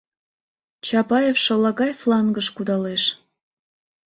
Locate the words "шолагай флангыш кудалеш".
1.45-3.03